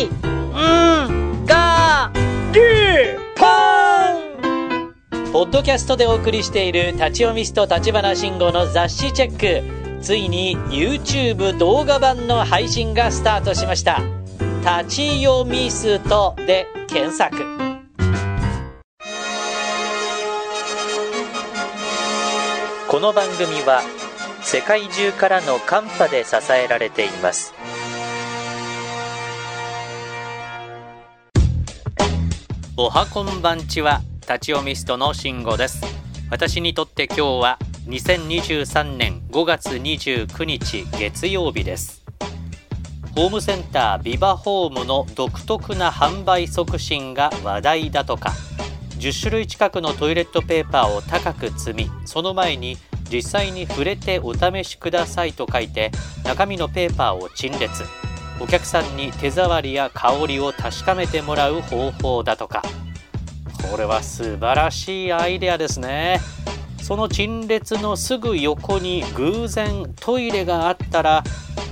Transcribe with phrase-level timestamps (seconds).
[0.00, 2.10] い、ん、が、
[2.52, 2.60] り、
[3.36, 9.80] ぽんポッドキャストでお送りしている立ち読みスト立花慎吾の雑誌チェック。
[10.02, 14.02] ついに YouTube 動画版の配信がスタートしました。
[14.60, 17.36] 立ち読みストで検索。
[22.88, 23.82] この番組は
[24.42, 27.54] 世界中からのカンパで支えられています。
[32.82, 35.82] おはこんばんちは、立ち読みストの慎吾です。
[36.30, 42.02] 私にとって今日は2023年5月29日月曜日です。
[43.14, 48.32] ホームセンタービバホームの独特な販売促進が話題だとか、
[48.98, 52.78] 10種類近くのトイレットペーパーを高く積み、その前に
[53.12, 55.90] 実際に触れてお試しくださいと書いて
[56.24, 57.84] 中身のペーパーを陳列。
[58.40, 62.62] お客さんに手触りや香りを確かめてもらう方法だとか。
[63.70, 66.20] これは素晴らしいアイデアですね。
[66.82, 71.22] その陳列のすぐ横に偶然トイレがあったら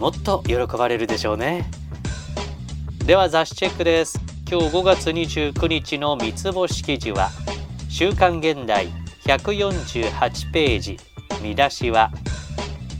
[0.00, 1.70] もっと喜ばれるでしょうね。
[3.04, 4.18] では雑誌チェックです。
[4.50, 7.30] 今日5月29日の三つ星記事は
[7.88, 8.88] 週刊現代
[9.26, 10.98] 148ページ。
[11.42, 12.10] 見出しは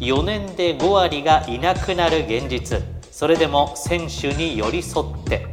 [0.00, 2.97] 4年で5割がいなくなる現実。
[3.18, 5.48] それでも選手に寄り添って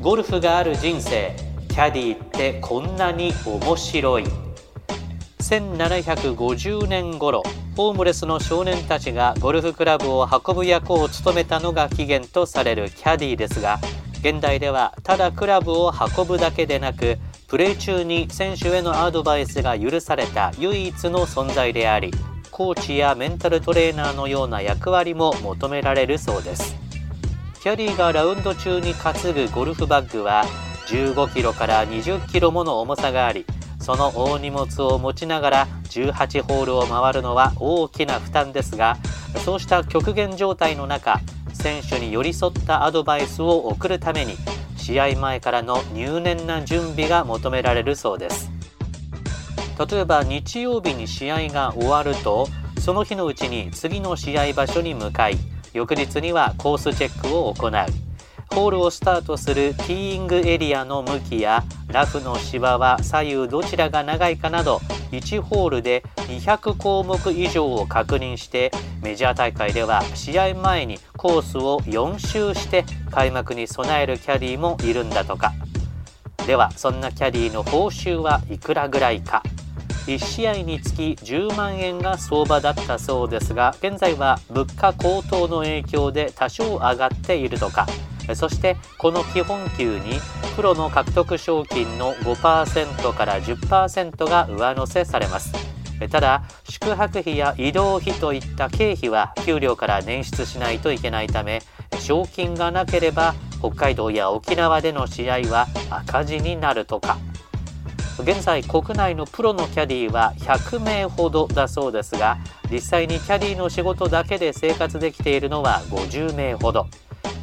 [0.00, 1.36] ゴルフがある人生
[1.68, 4.24] キャディーってこんなに面白い。
[5.38, 7.44] 1750年頃
[7.76, 13.78] ホームレスの少年たちがゴルフクラブを運ぶ役を務めたのが起源とされるキャディーですが
[14.18, 22.10] 現代ではただクラブを運ぶだけでなくプレー中に選手へのアドバイスが許された唯一の存在であり
[22.50, 26.85] コーチやメンタルトレーナーのような役割も求められるそうです。
[27.66, 30.44] キャディがラウンド中に担ぐゴルフバッグは
[30.86, 33.44] 15キロから20キロもの重さがあり
[33.80, 38.98] その大荷物を持ちながら18ホールを回るのは大きな負担ですが
[39.44, 41.20] そうした極限状態の中
[41.54, 44.36] 選手に寄り添ったアドバイスを送るために
[44.76, 48.48] 試合前からの入念な準備が求められるそうです。
[49.90, 52.46] 例えば日曜日に試合が終わると
[52.78, 55.36] その日のうちに次の試合場所に向かい
[55.76, 57.70] 翌日にはコースチェックを行う。
[58.54, 68.70] ホールをスタートするティーイングエリアの向きやラフの芝は左右どちらが長いかなど1ホールで200項目以上を確認して
[69.02, 75.52] メジャー大会では試合前にコースを4周して開幕に備えるキャディーもいるんだとか。
[76.46, 79.42] ではそんなキャディーの報酬はいくらぐらいか。
[80.06, 87.86] 1試合につき10万円が相場だったそうですが現在は物価高騰の影響で多少上がっているとか。
[88.34, 90.18] そしてこの基本給に
[90.56, 95.52] プロの獲得賞金の5%から10%が上乗せされます。
[96.10, 101.62] ただ宿泊費や移動費といった経費は給料から捻出しないといけないため
[102.00, 107.16] 賞金がなければ北海道や沖縄での試合は赤字になるとか。
[108.18, 112.38] 現在国内のプロのキャディーは100名ほどだそうですが
[112.70, 116.86] 実際にキャディーの仕事だけで生活できているのは50名ほど。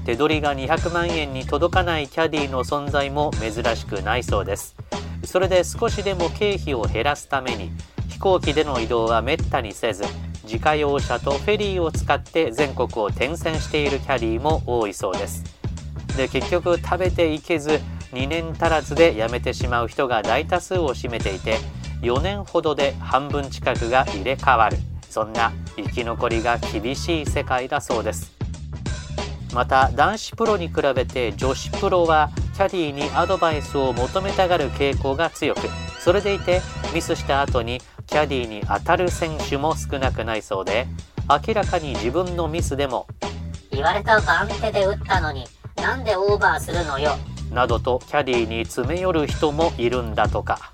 [0.06, 4.75] 手取りが200万円に届かないキャディーの存在も珍しくないそうです。
[5.23, 7.72] それで少しでも経費を減らすために
[8.09, 10.03] 飛行機での移動はめったにせず
[10.44, 15.44] 自家用車とフェリーを使って全国を転戦しているキャディーも多いそうです。
[16.17, 17.79] で結局食べていけず
[18.13, 21.57] 2年足らずで辞めてしまう人が大多数を占めていて
[22.01, 24.78] 4年ほどで半分近くが入れ替わる。
[25.09, 28.31] そんな生き残りが厳しい世界だそうです。
[29.53, 35.62] また男子プロに比べて女子プロはキャディーにアドバイスを求めたがる傾向が強く。
[36.00, 36.62] それでいて
[36.94, 40.88] ミスした後にキャディーに当たる選手も少なくないそうで
[41.47, 43.07] 明らかに自分のミスでも。
[43.72, 45.45] 言われた番手で打ったのに
[45.78, 47.16] なんでオーバーするのよ。
[47.51, 50.72] などとキャディーに詰め寄る人もいるんだとか。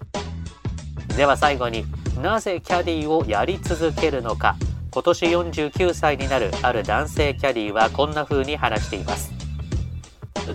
[1.16, 1.86] では最後に
[2.22, 4.56] なぜキャディをやり続けるのか。
[4.92, 9.32] 今年49歳になるある男性キャディはこんな風に話しています。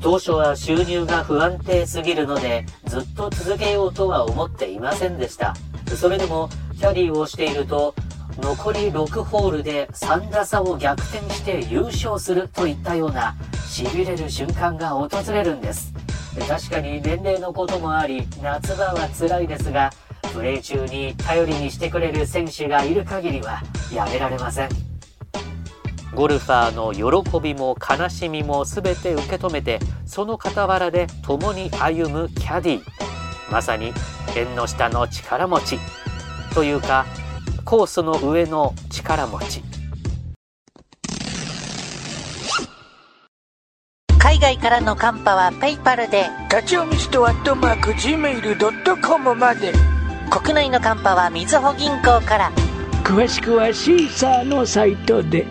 [0.03, 5.55] 当初は収入が不安定すぎるのでずっと続けようとは思っていませんでした。
[5.97, 7.95] それでもキャディをしていると
[8.39, 13.37] 残り6ホールで3打差を逆転して優勝するといったような
[13.69, 15.95] 痺れる瞬間が訪れるんです。
[16.49, 19.91] 確かに年齢のこともあり夏場は辛いですが
[20.33, 24.69] プレー中に頼りにしてくれる選手がいる限りはやめられません。
[26.15, 32.83] ゴルファーの喜びも悲しみも全て受け止めてその傍らで共に歩むキャディー。
[33.51, 33.93] まさに
[34.37, 35.79] 縁の下の力持ち。
[36.55, 37.07] というか
[37.65, 39.74] コースの上の力持ち。
[44.45, 49.73] 外からのカンパはペイパルで立ち読みストアットマーク Gmail.com まで。
[50.31, 52.53] 国内のカンパはみずほ銀行から。
[53.03, 55.47] 詳しくはシーサーのサイトで